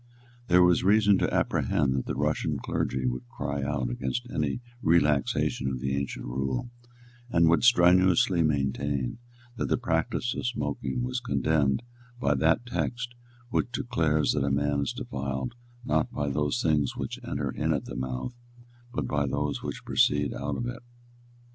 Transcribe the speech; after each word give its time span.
There 0.47 0.63
was 0.63 0.83
reason 0.83 1.19
to 1.19 1.31
apprehend 1.31 1.93
that 1.93 2.07
the 2.07 2.15
Russian 2.15 2.57
clergy 2.57 3.05
would 3.05 3.29
cry 3.29 3.61
out 3.61 3.91
against 3.91 4.25
any 4.33 4.59
relaxation 4.81 5.67
of 5.67 5.79
the 5.79 5.95
ancient 5.95 6.25
rule, 6.25 6.71
and 7.29 7.47
would 7.47 7.63
strenuously 7.63 8.41
maintain 8.41 9.19
that 9.57 9.67
the 9.67 9.77
practice 9.77 10.33
of 10.33 10.47
smoking 10.47 11.03
was 11.03 11.19
condemned 11.19 11.83
by 12.19 12.33
that 12.33 12.65
text 12.65 13.13
which 13.51 13.71
declares 13.71 14.31
that 14.31 14.49
man 14.49 14.79
is 14.79 14.91
defiled, 14.91 15.53
not 15.85 16.11
by 16.11 16.31
those 16.31 16.63
things 16.63 16.95
which 16.97 17.19
enter 17.23 17.51
in 17.51 17.71
at 17.71 17.85
the 17.85 17.95
mouth, 17.95 18.33
but 18.91 19.05
by 19.05 19.27
those 19.27 19.61
which 19.61 19.85
proceed 19.85 20.33
out 20.33 20.57
of 20.57 20.65
it. 20.65 20.81